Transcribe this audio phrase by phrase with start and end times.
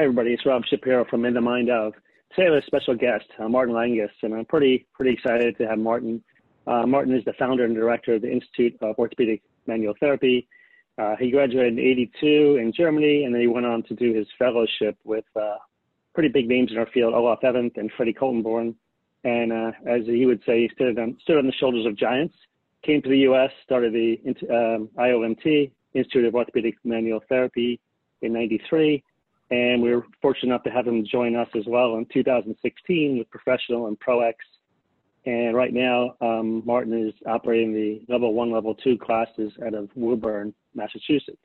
[0.00, 0.32] Hi, everybody.
[0.32, 1.92] It's Rob Shapiro from In the Mind of.
[2.34, 5.68] Today, I have a special guest, uh, Martin Langaas, and I'm pretty pretty excited to
[5.68, 6.24] have Martin.
[6.66, 10.48] Uh, Martin is the founder and director of the Institute of Orthopedic Manual Therapy.
[10.96, 14.26] Uh, he graduated in '82 in Germany, and then he went on to do his
[14.38, 15.56] fellowship with uh,
[16.14, 18.74] pretty big names in our field, Olaf Evjenth and Freddy Kaltenborn.
[19.24, 22.34] And uh, as he would say, he stood on, stood on the shoulders of giants.
[22.86, 27.78] Came to the U.S., started the um, IOMT, Institute of Orthopedic Manual Therapy,
[28.22, 29.04] in '93
[29.50, 33.30] and we were fortunate enough to have him join us as well in 2016 with
[33.30, 34.34] Professional and ProX.
[35.26, 39.90] And right now, um, Martin is operating the level one, level two classes out of
[39.94, 41.36] Woburn, Massachusetts.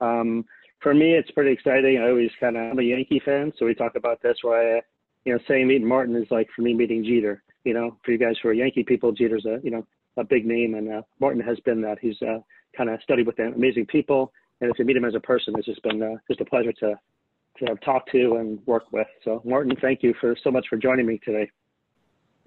[0.00, 0.44] Um,
[0.80, 1.98] for me, it's pretty exciting.
[1.98, 4.80] I always kind of, I'm a Yankee fan, so we talk about this where I,
[5.24, 7.42] you know, saying meeting Martin is like for me meeting Jeter.
[7.64, 10.44] You know, for you guys who are Yankee people, Jeter's a, you know, a big
[10.44, 11.98] name, and uh, Martin has been that.
[12.00, 12.38] He's uh,
[12.76, 15.66] kind of studied with amazing people, and if you meet him as a person, it's
[15.66, 16.98] just been uh, just a pleasure to
[17.58, 19.06] to have talked to and worked with.
[19.24, 21.50] So, Martin, thank you for so much for joining me today.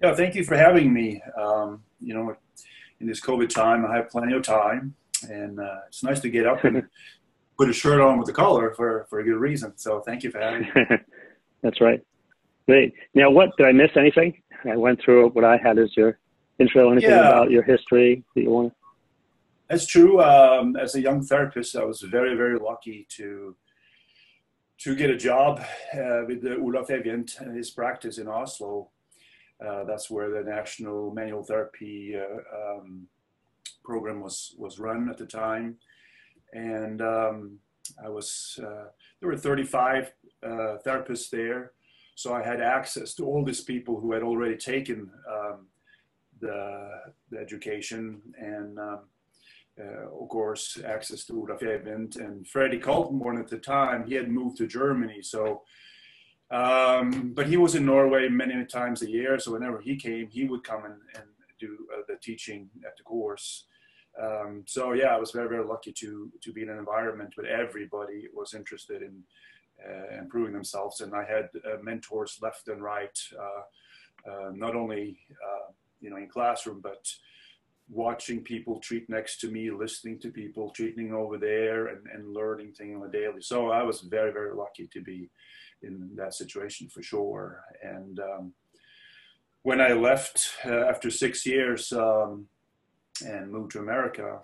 [0.02, 1.22] Yeah, thank you for having me.
[1.40, 2.36] Um, you know,
[3.00, 4.94] in this COVID time, I have plenty of time,
[5.30, 6.82] and uh, it's nice to get up and
[7.58, 9.72] put a shirt on with the collar for, for a good reason.
[9.76, 10.70] So, thank you for having me.
[11.62, 12.00] That's right.
[12.66, 12.94] Great.
[13.14, 13.90] Now, what did I miss?
[13.96, 14.42] Anything?
[14.68, 16.18] I went through what I had as your
[16.58, 16.90] intro.
[16.90, 17.28] Anything yeah.
[17.28, 18.72] about your history that you want?
[19.68, 20.20] That's true.
[20.20, 23.56] Um, as a young therapist, I was very, very lucky to
[24.78, 25.60] to get a job
[25.94, 28.90] uh, with the Olaf Evjenth and his practice in Oslo.
[29.64, 33.06] Uh, that's where the National Manual Therapy uh, um,
[33.84, 35.76] program was was run at the time,
[36.52, 37.58] and um,
[38.04, 38.88] I was uh,
[39.20, 40.48] there were 35 uh,
[40.84, 41.72] therapists there,
[42.14, 45.66] so I had access to all these people who had already taken um,
[46.40, 46.88] the,
[47.30, 48.20] the education.
[48.38, 49.00] And um,
[49.78, 54.06] of course, access to Olaf Evjenth and Freddy Kaltenborn at the time.
[54.06, 55.62] He had moved to Germany, so
[56.50, 59.38] um, but he was in Norway many times a year.
[59.38, 61.26] So whenever he came, he would come and, and
[61.58, 63.66] do uh, the teaching at the course.
[64.22, 67.50] Um, so yeah, I was very very lucky to to be in an environment where
[67.50, 69.22] everybody was interested in
[69.86, 75.18] uh, improving themselves, and I had uh, mentors left and right, uh, uh, not only
[76.00, 77.06] you know in classroom but
[77.88, 82.72] watching people treat next to me, listening to people treating over there, and, and learning
[82.72, 83.40] things on a daily.
[83.40, 85.30] So I was very, very lucky to be
[85.82, 87.62] in that situation for sure.
[87.82, 88.52] And um,
[89.62, 92.46] when I left uh, after six years um,
[93.24, 94.40] and moved to America,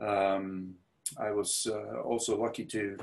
[0.00, 0.74] um,
[1.18, 2.96] I was uh, also lucky to.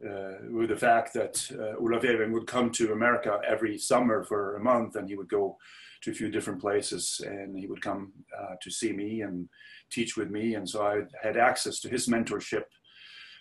[0.00, 4.54] Uh, with the fact that uh, Olaf Evjenth would come to America every summer for
[4.54, 5.58] a month and he would go
[6.02, 9.48] to a few different places and he would come uh, to see me and
[9.90, 10.54] teach with me.
[10.54, 12.64] And so i had access to his mentorship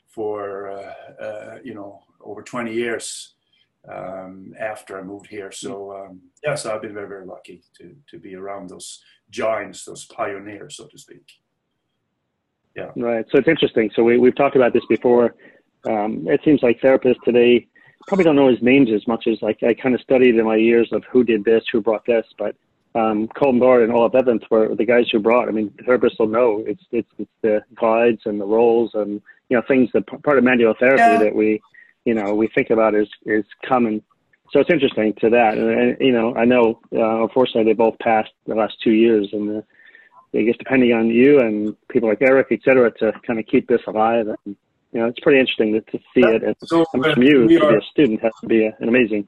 [0.08, 3.36] for uh, uh, you know over 20 years
[3.94, 5.52] um, after i moved here.
[5.52, 10.06] So um, yes i've been very very lucky to, to be around those giants those
[10.06, 11.28] pioneers so to speak.
[12.76, 12.92] Yeah.
[12.96, 13.26] Right.
[13.32, 13.90] So it's interesting.
[13.96, 15.34] So we, we've talked about this before.
[15.90, 17.68] Um, it seems like therapists today
[18.08, 20.56] probably don't know his names as much as like I kind of studied in my
[20.56, 22.56] years of who did this, who brought this, but
[22.96, 25.48] um, Kaltenborn and Olaf Evjenth were the guys who brought.
[25.48, 29.58] I mean, therapists will know it's it's it's the guides and the roles and you
[29.58, 31.18] know things that part of manual therapy yeah.
[31.20, 31.62] that we
[32.06, 34.02] you know we think about is is common.
[34.52, 38.00] So it's interesting to that, and, and you know I know uh, unfortunately they both
[38.00, 39.62] passed the last two years, and uh,
[40.34, 43.68] I guess depending on you and people like Eric, et cetera, to kind of keep
[43.68, 44.56] this alive and
[44.92, 46.44] you know, it's pretty interesting to, to see it.
[46.44, 49.28] And so, from you to are, be a student has to be a, an amazing.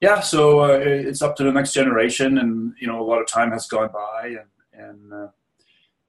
[0.00, 3.28] Yeah, so uh, it's up to the next generation, and you know, a lot of
[3.28, 4.36] time has gone by,
[4.74, 5.28] and and uh,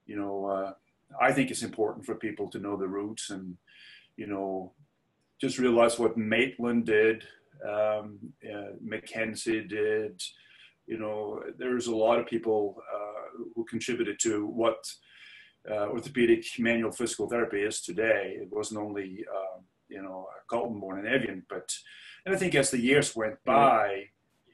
[0.04, 0.72] you know, uh,
[1.20, 3.56] I think it's important for people to know the roots, and
[4.16, 4.72] you know,
[5.40, 7.24] just realize what Maitland did,
[7.64, 10.20] um, uh, McKenzie did.
[10.86, 14.84] You know, there's a lot of people uh, who contributed to what
[15.70, 18.36] uh, orthopedic manual physical therapy is today.
[18.40, 21.74] It wasn't only uh, you know Kaltenborn and Evjenth, but
[22.26, 24.04] and I think as the years went by,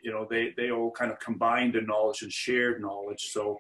[0.03, 3.31] you know they they all kind of combined the knowledge and shared knowledge.
[3.33, 3.59] So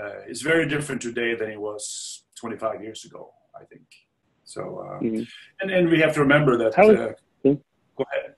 [0.00, 3.32] uh, it's very different today than it was 25 years ago.
[3.60, 3.86] I think.
[4.44, 5.22] So uh, mm-hmm.
[5.60, 6.74] and and we have to remember that.
[6.74, 7.12] How is, uh,
[7.44, 8.34] go ahead.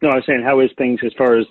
[0.00, 1.46] No, I was saying how is things as far as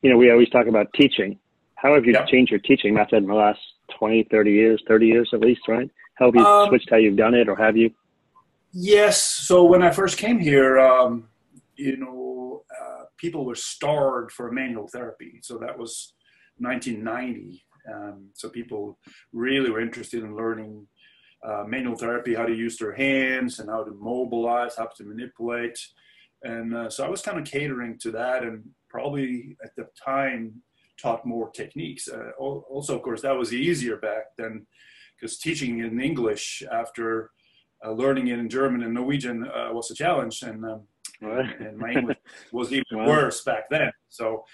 [0.00, 1.38] you know we always talk about teaching.
[1.74, 2.28] How have you yep.
[2.28, 3.58] changed your teaching method in the last
[4.02, 5.88] 20, 30 years, 30 years at least, right?
[6.18, 7.92] How have you um, switched how you've done it or have you?
[8.72, 9.22] Yes.
[9.22, 11.28] So when I first came here, um,
[11.76, 15.38] you know, uh, people were starved for manual therapy.
[15.42, 16.14] So that was
[16.58, 17.62] 1990.
[17.94, 18.98] Um, so people
[19.32, 20.84] really were interested in learning
[21.46, 25.78] uh, manual therapy, how to use their hands and how to mobilize, how to manipulate.
[26.42, 30.60] And uh, so I was kind of catering to that and probably at the time
[31.02, 32.08] taught more techniques.
[32.08, 34.66] Uh, also, of course, that was easier back then
[35.14, 37.30] because teaching in English after
[37.84, 40.42] uh, learning it in German and Norwegian uh, was a challenge.
[40.42, 40.82] And, um,
[41.20, 42.18] and my English
[42.52, 43.06] was even wow.
[43.08, 43.90] worse back then.
[44.08, 44.44] So,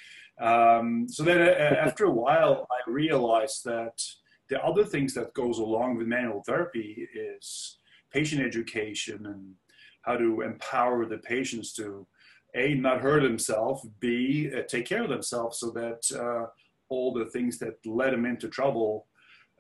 [0.41, 4.01] um, so then uh, after a while, I realized that
[4.49, 7.79] the other things that goes along with manual therapy is
[8.11, 9.55] patient education and
[10.03, 12.07] how to empower the patients to
[12.55, 16.47] a not hurt themselves b uh, take care of themselves so that uh,
[16.89, 19.07] all the things that led them into trouble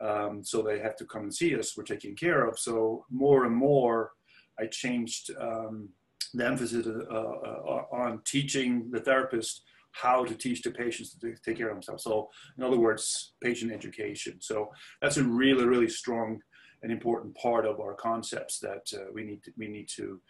[0.00, 3.44] um, so they have to come and see us we're taken care of so more
[3.44, 4.12] and more
[4.58, 5.88] i changed um,
[6.34, 9.62] the emphasis uh, uh, on teaching the therapist
[9.92, 12.04] how to teach the patients to take care of themselves.
[12.04, 14.38] So, in other words, patient education.
[14.40, 14.70] So
[15.00, 16.40] that's a really, really strong
[16.82, 20.20] and important part of our concepts that uh, we need to, we need to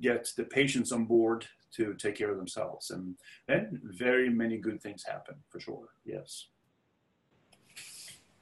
[0.00, 3.14] get the patients on board to take care of themselves, and
[3.46, 5.88] then very many good things happen for sure.
[6.04, 6.46] Yes.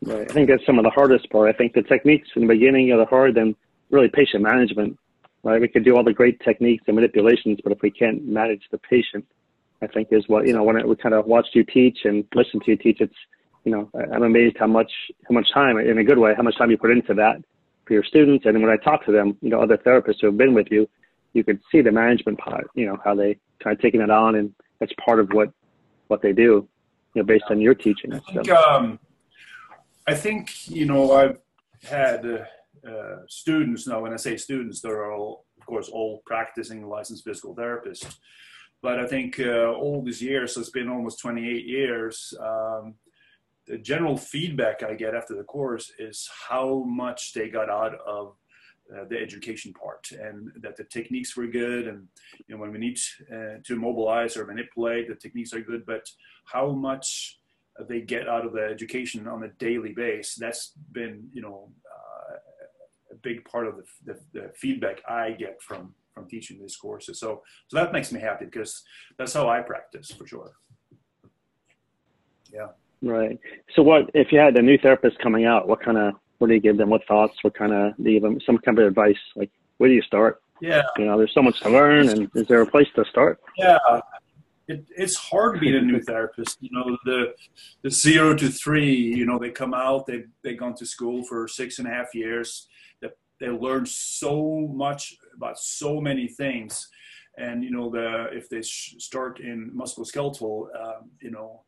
[0.03, 0.31] Right.
[0.31, 1.49] I think that's some of the hardest part.
[1.49, 3.57] I think the techniques in the beginning are the hard, then
[3.91, 4.99] really patient management.
[5.43, 5.61] Right.
[5.61, 8.79] We could do all the great techniques and manipulations, but if we can't manage the
[8.79, 9.25] patient,
[9.83, 12.63] I think is what you know when we kind of watched you teach and listened
[12.65, 13.01] to you teach.
[13.01, 13.15] It's
[13.65, 14.91] you know I'm amazed how much
[15.29, 17.37] how much time in a good way how much time you put into that
[17.87, 18.47] for your students.
[18.47, 20.89] And when I talk to them, you know other therapists who have been with you,
[21.37, 22.69] you could see the management part.
[22.75, 25.51] You know how they kind of taking it on, and that's part of what
[26.09, 26.69] what they do.
[27.15, 28.13] You know based on your teaching.
[28.13, 28.57] I think, so.
[28.57, 28.99] um,
[30.07, 31.39] I think you know I've
[31.83, 32.25] had.
[32.87, 37.53] Uh, students now when i say students they're all of course all practicing licensed physical
[37.57, 38.17] therapists
[38.83, 42.95] but I think uh, all these years, so it's been almost 28 years, um,
[43.67, 48.37] the general feedback I get after the course is how much they got out of
[48.95, 52.07] uh, the education part and that the techniques were good and
[52.47, 52.99] you know when we need
[53.33, 56.09] uh, to mobilize or manipulate the techniques are good but
[56.45, 57.41] how much
[57.89, 62.37] they get out of the education on a daily base that's been you know uh,
[63.13, 67.21] a big part of the, the, the, feedback i get from from teaching these courses.
[67.21, 68.83] So, so that makes me happy because
[69.19, 70.53] that's how I practice for sure.
[72.53, 72.69] Yeah.
[73.03, 73.39] Right.
[73.75, 76.55] So what, if you had a new therapist coming out, what kind of, what do
[76.55, 76.91] you give them?
[76.91, 77.35] What thoughts?
[77.43, 79.19] What kind of, do you give them some kind of advice?
[79.35, 80.43] Like, where do you start?
[80.61, 80.83] Yeah.
[80.97, 83.41] You know, there's so much to learn and is there a place to start?
[83.59, 83.79] Yeah.
[84.69, 86.57] It, it's hard being a new therapist.
[86.61, 87.35] You know, the
[87.83, 88.95] the zero to three.
[88.95, 90.07] You know, they come out.
[90.07, 92.67] They they've gone to school for six and a half years
[93.41, 96.89] they learn so much about so many things
[97.39, 101.63] and you know the if they start in musculoskeletal um, you know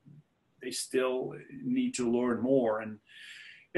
[0.62, 2.98] they still need to learn more and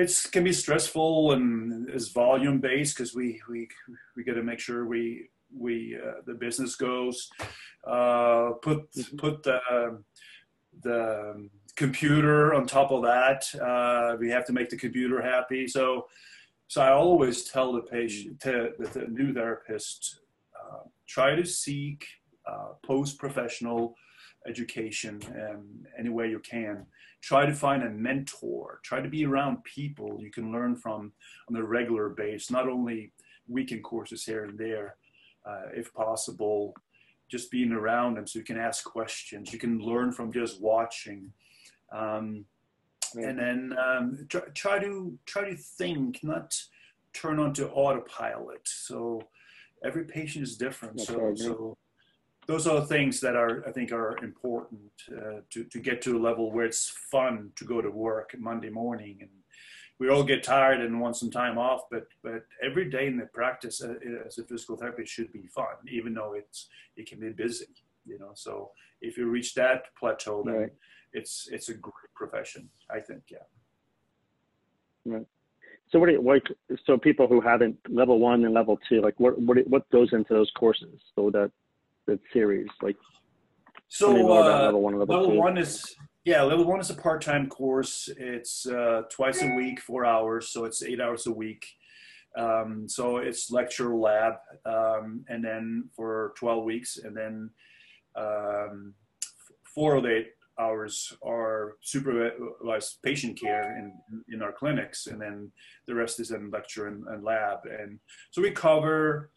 [0.00, 3.68] it can be stressful and is volume based because we we
[4.16, 7.30] we got to make sure we we uh, the business goes
[7.86, 9.16] uh, put mm-hmm.
[9.16, 9.60] put the
[10.82, 16.06] the computer on top of that uh, we have to make the computer happy so
[16.70, 20.20] so I always tell the patient, to, the new therapist,
[20.54, 22.06] uh, try to seek
[22.46, 23.96] uh, post-professional
[24.46, 25.66] education um,
[25.98, 26.86] any way you can.
[27.22, 28.80] Try to find a mentor.
[28.82, 31.12] Try to be around people you can learn from
[31.48, 33.12] on a regular basis, not only
[33.48, 34.96] weekend courses here and there,
[35.46, 36.74] uh, if possible,
[37.30, 39.52] just being around them so you can ask questions.
[39.52, 41.32] You can learn from just watching.
[41.92, 42.44] Um,
[43.14, 46.56] and then um, try, try, to try to think, not
[47.12, 48.62] turn onto autopilot.
[48.64, 49.22] So
[49.84, 50.96] every patient is different.
[50.96, 51.76] That's so so
[52.50, 56.20] those are things that are I think are important uh, to to get to a
[56.28, 59.30] level where it's fun to go to work Monday morning and.
[60.02, 63.26] We all get tired and want some time off, but but every day in the
[63.26, 67.28] practice uh, as a physical therapist should be fun, even though it's it can be
[67.28, 67.66] busy,
[68.06, 68.32] you know.
[68.32, 68.70] So
[69.02, 70.72] if you reach that plateau, then right
[71.12, 72.68] it's it's a great profession.
[72.90, 73.38] I think, yeah.
[75.04, 75.26] Right.
[75.90, 76.42] So what, you, what
[76.86, 80.34] so people who haven't level one and level two, like what what what goes into
[80.34, 81.00] those courses?
[81.14, 81.50] So that
[82.10, 82.96] that series, like
[83.88, 88.08] so uh, level one, level, one is yeah, level one is a part time course.
[88.18, 91.64] It's uh, twice a week, four hours, so it's eight hours a week.
[92.36, 97.50] Um, so it's lecture lab, um, and then for twelve weeks, and then
[98.16, 98.94] um,
[99.74, 100.26] four of the
[100.58, 103.92] hours are supervised patient care in,
[104.28, 105.50] in our clinics, and then
[105.86, 107.60] the rest is in lecture and, and lab.
[107.64, 107.98] And
[108.30, 109.30] so we cover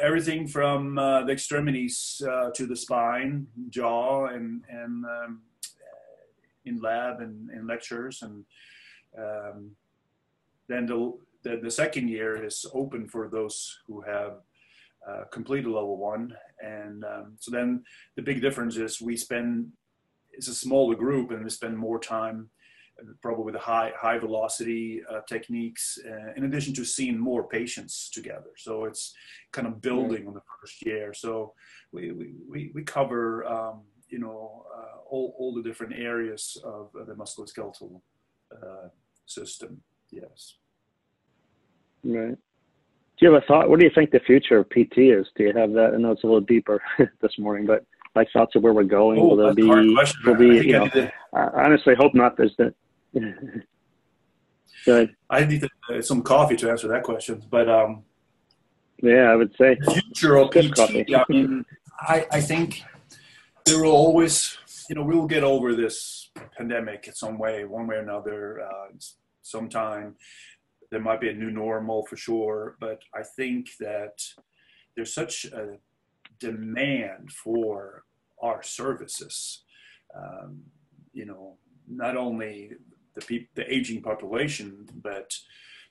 [0.00, 5.42] everything from uh, the extremities uh, to the spine, jaw, and, and um,
[6.64, 8.22] in lab and lectures.
[8.22, 8.44] And
[9.18, 9.70] um,
[10.68, 14.34] then the, the, the second year is open for those who have
[15.08, 16.34] uh, completed level one.
[16.60, 17.84] And um, so then
[18.16, 19.72] the big difference is we spend,
[20.32, 22.50] it's a smaller group and we spend more time
[23.22, 28.10] probably with the high high velocity uh, techniques uh, in addition to seeing more patients
[28.10, 29.14] together so it's
[29.52, 31.52] kind of building on the first year so
[31.92, 36.90] we we, we, we cover um, you know uh, all, all the different areas of
[36.92, 38.00] the musculoskeletal
[38.52, 38.88] uh,
[39.26, 40.54] system yes
[42.04, 42.36] right
[43.18, 45.44] do you have a thought what do you think the future of pt is do
[45.44, 46.80] you have that i know it's a little deeper
[47.20, 49.20] this morning but like thoughts of where we're going.
[49.20, 49.62] Oh, will there be?
[49.62, 50.66] Will be?
[50.66, 52.36] You know, I honestly hope not.
[52.36, 52.74] There's the
[54.84, 55.14] Good.
[55.28, 58.04] I need to, uh, some coffee to answer that question, but um,
[59.02, 60.74] yeah, I would say future of PT.
[60.74, 61.14] Coffee.
[61.14, 61.64] I mean,
[62.00, 62.82] I, I think
[63.64, 64.56] there will always,
[64.88, 68.88] you know, we'll get over this pandemic in some way, one way or another, uh,
[69.42, 70.16] sometime.
[70.90, 74.22] There might be a new normal for sure, but I think that
[74.96, 75.76] there's such a
[76.38, 78.04] demand for
[78.42, 79.64] our services.
[80.16, 80.62] Um,
[81.12, 82.72] you know, not only
[83.18, 85.34] the people, the aging population, but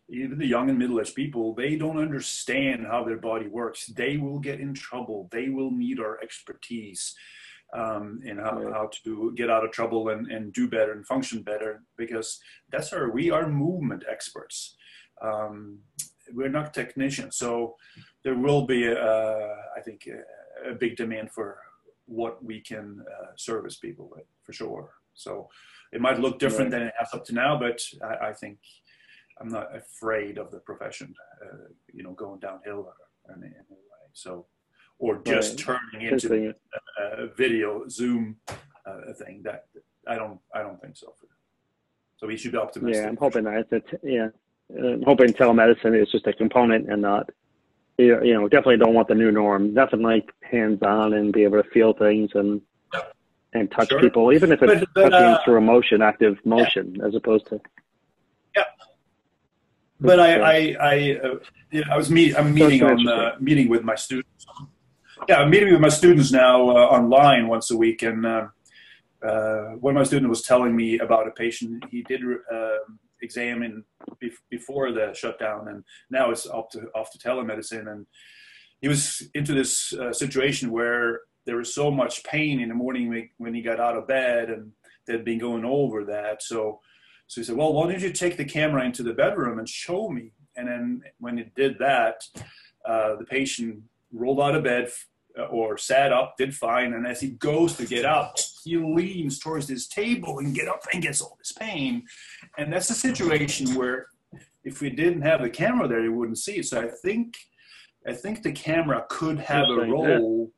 [0.09, 3.87] even the young and middle-aged people, they don't understand how their body works.
[3.87, 5.27] They will get in trouble.
[5.31, 7.13] They will need our expertise
[7.73, 8.73] um, in how, right.
[8.73, 12.39] how to get out of trouble and, and do better and function better because
[12.71, 14.77] that's our, we are movement experts.
[15.21, 15.79] Um,
[16.33, 17.37] we're not technicians.
[17.37, 17.75] So
[18.23, 21.59] there will be, a, I think, a, a, big demand for
[22.05, 24.91] what we can uh, service people with for sure.
[25.13, 25.49] So
[25.91, 26.79] it might look different right.
[26.79, 28.59] than it has up to now, but I, I, think
[29.39, 31.13] I'm not afraid of the profession,
[31.43, 32.91] uh, you know, going downhill
[33.29, 34.07] in, any way.
[34.13, 34.45] So,
[34.99, 35.79] or just right.
[35.91, 36.53] turning into
[36.99, 38.37] a, a, video Zoom
[38.85, 39.41] uh, thing.
[39.43, 39.65] That
[40.07, 41.13] I don't, I don't think so.
[42.17, 43.03] So we should be optimistic.
[43.03, 43.83] Yeah, I'm hoping that.
[44.03, 44.29] Yeah,
[44.75, 47.29] I'm hoping telemedicine is just a component and not.
[47.99, 49.73] You know, definitely don't want the new norm.
[49.73, 52.61] Nothing like hands-on and be able to feel things and
[53.53, 54.01] and touch sure.
[54.01, 57.05] people, even if it's but, but, touching uh, through emotion, active motion, yeah.
[57.05, 57.59] as opposed to.
[58.55, 58.63] Yeah.
[59.99, 61.35] But I, I, I, uh,
[61.71, 64.45] you know, I was meet, I'm meeting on uh, meeting with my students.
[65.27, 68.47] Yeah, I'm meeting with my students now uh, online once a week, and uh,
[69.25, 73.83] uh, one of my students was telling me about a patient he did um, examine
[74.49, 78.05] before the shutdown, and now it's up to off to telemedicine, and
[78.81, 83.53] he was into this situation where there was so much pain in the morning when
[83.55, 84.73] he got out of bed and
[85.07, 86.43] they'd been going over that.
[86.43, 86.81] So,
[87.25, 90.09] so he said, well, why don't you take the camera into the bedroom and show
[90.09, 90.33] me?
[90.57, 92.21] And then when he did that,
[92.85, 94.89] uh, the patient rolled out of bed
[95.39, 96.93] uh, or sat up, did fine.
[96.93, 98.35] And as he goes to get up,
[98.65, 102.03] he leans towards this table and get up and gets all this pain.
[102.57, 104.07] And that's a situation where
[104.65, 106.65] if we didn't have the camera there, you wouldn't see it.
[106.65, 107.37] So I think,
[108.05, 110.51] I think the camera could have a role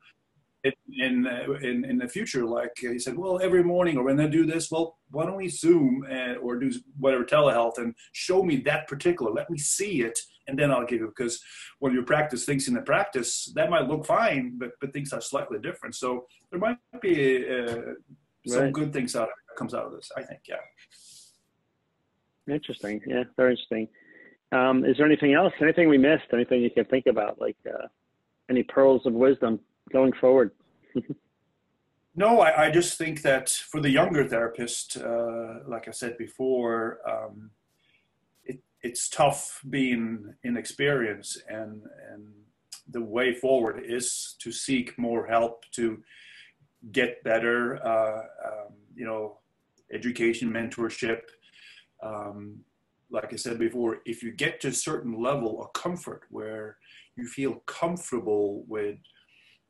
[0.64, 1.26] in,
[1.62, 4.70] in in the future, like he said, well, every morning or when they do this,
[4.70, 9.32] well, why don't we Zoom and, or do whatever telehealth and show me that particular?
[9.32, 11.42] Let me see it, and then I'll give you because
[11.78, 15.20] when you practice things in the practice, that might look fine, but but things are
[15.20, 15.94] slightly different.
[15.94, 17.94] So there might be uh,
[18.46, 18.72] some right.
[18.72, 20.10] good things out comes out of this.
[20.16, 20.56] I think, yeah.
[22.54, 23.00] Interesting.
[23.06, 23.88] Yeah, very interesting.
[24.52, 25.52] Um, is there anything else?
[25.60, 26.24] Anything we missed?
[26.32, 27.40] Anything you can think about?
[27.40, 27.86] Like uh,
[28.48, 29.60] any pearls of wisdom?
[29.92, 30.52] Going forward?
[32.14, 36.98] no, I, I, just think that for the younger therapist, uh, like I said before,
[37.08, 37.50] um,
[38.44, 41.82] it, it's tough being inexperienced, and
[42.12, 42.26] and
[42.90, 46.02] the way forward is to seek more help to
[46.92, 47.84] get better.
[47.86, 49.38] Uh, um, you know,
[49.92, 51.20] education, mentorship.
[52.02, 52.60] Um,
[53.10, 56.76] like I said before, if you get to a certain level of comfort where
[57.16, 58.96] you feel comfortable with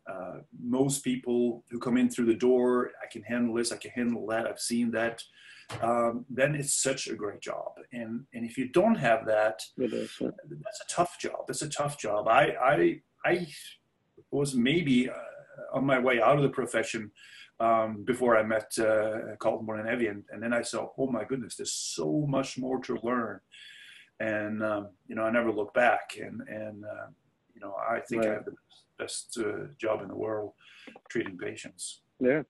[0.07, 3.91] uh, most people who come in through the door, I can handle this, I can
[3.91, 5.23] handle that, I've seen that.
[5.83, 7.73] Um, then it's such a great job.
[7.93, 11.47] And and if you don't have that, that's a tough job.
[11.47, 12.27] That's a tough job.
[12.27, 13.47] I I I
[14.31, 15.15] was maybe uh,
[15.77, 17.13] on my way out of the profession
[17.61, 21.57] um, before I met uh, Kaltenborn and Evjenth, and then I saw, oh my goodness,
[21.57, 23.41] there's so much more to learn.
[24.19, 26.17] And um, you know, I never look back.
[26.21, 27.07] And and uh,
[27.55, 28.31] you know, I think right.
[28.31, 28.55] I have the
[28.99, 30.53] best uh, job in the world
[31.09, 32.01] treating patients.
[32.21, 32.43] Yeah,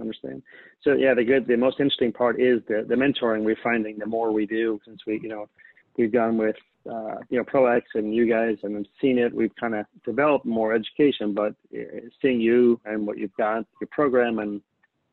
[0.00, 0.42] understand.
[0.82, 3.44] So yeah, the good, the most interesting part is the the mentoring.
[3.44, 5.48] We're finding the more we do, since we, you know,
[5.96, 6.56] we've gone with
[6.88, 9.34] uh, you know ProX and you guys, and I've seen it.
[9.34, 13.88] We've kind of developed more education, but uh, seeing you and what you've got, your
[13.90, 14.60] program, and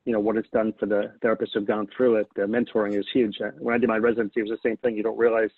[0.06, 2.28] you know what it's done for the therapists who've gone through it.
[2.36, 3.38] The mentoring is huge.
[3.60, 4.96] When I did my residency, it was the same thing.
[4.96, 5.50] You don't realize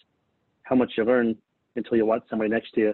[0.63, 1.36] how much you learn
[1.75, 2.93] until you watch somebody next to you,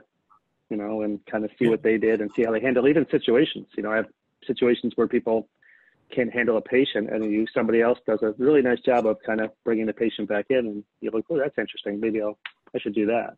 [0.70, 3.06] you know, and kind of see what they did and see how they handle even
[3.10, 3.68] situations.
[3.76, 4.08] You know, I have
[4.46, 5.48] situations where people
[6.12, 9.42] can't handle a patient and you somebody else does a really nice job of kind
[9.42, 12.00] of bringing the patient back in and you're like, oh, that's interesting.
[12.00, 12.38] Maybe I'll
[12.76, 13.38] I should do that.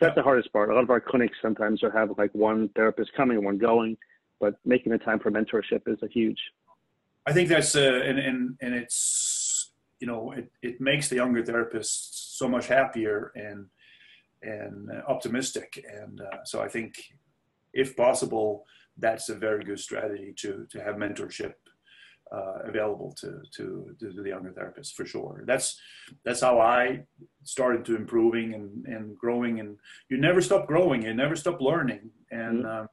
[0.00, 0.70] That's the hardest part.
[0.70, 3.96] A lot of our clinics sometimes are have like one therapist coming, one going,
[4.40, 6.38] but making the time for mentorship is a huge.
[7.26, 11.42] I think that's uh, and and and it's you know it, it makes the younger
[11.42, 13.66] therapists so much happier and
[14.42, 16.94] and uh, optimistic and uh, so I think
[17.72, 18.64] if possible
[18.98, 21.54] that's a very good strategy to to have mentorship
[22.32, 25.44] uh, available to, to, to the younger therapists for sure.
[25.46, 25.78] That's
[26.24, 27.04] that's how I
[27.44, 29.60] started to improving and, and growing.
[29.60, 29.76] And
[30.08, 31.02] you never stop growing.
[31.02, 32.10] You never stop learning.
[32.30, 32.84] And mm-hmm.
[32.84, 32.86] uh,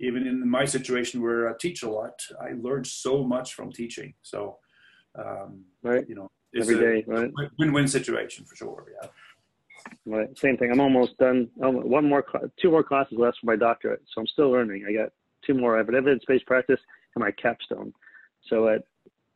[0.00, 4.12] even in my situation where I teach a lot, I learned so much from teaching.
[4.22, 4.58] So
[5.18, 7.30] um, right, you know, it's every day, right?
[7.58, 8.86] Win-win situation for sure.
[9.00, 9.08] Yeah.
[10.06, 10.36] Right.
[10.38, 10.70] Same thing.
[10.70, 11.48] I'm almost done.
[11.56, 12.24] One more,
[12.60, 14.84] two more classes left for my doctorate, so I'm still learning.
[14.88, 15.12] I got
[15.46, 16.80] two more I have an evidence-based practice
[17.14, 17.92] and my capstone.
[18.48, 18.82] So at,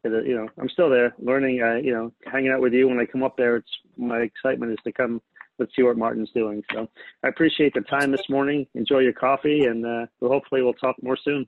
[0.05, 1.62] at you know, I'm still there learning.
[1.62, 3.57] Uh, you know, hanging out with you when I come up there.
[3.57, 5.23] It's my excitement is to come.
[5.59, 6.62] Let's see what Martin's doing.
[6.73, 6.88] So
[7.25, 8.67] I appreciate the time this morning.
[8.75, 11.47] Enjoy your coffee, and uh, we'll hopefully we'll talk more soon.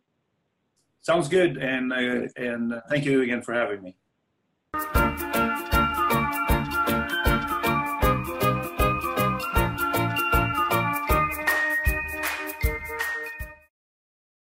[1.02, 4.99] Sounds good, and uh, and uh, thank you again for having me.